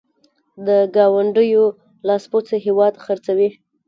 [0.65, 1.65] د ګاونډیو
[2.07, 3.49] لاسپوڅي هېواد خرڅوي.